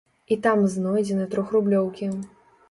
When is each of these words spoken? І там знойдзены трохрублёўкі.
І 0.35 0.37
там 0.45 0.63
знойдзены 0.75 1.27
трохрублёўкі. 1.35 2.11